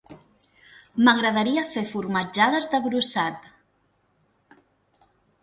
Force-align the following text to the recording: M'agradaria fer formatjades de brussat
M'agradaria 1.07 1.63
fer 1.73 1.83
formatjades 1.91 2.71
de 2.73 2.81
brussat 2.87 3.47